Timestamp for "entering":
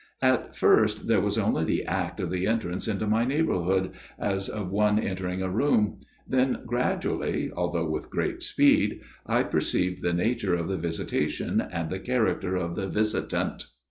4.97-5.43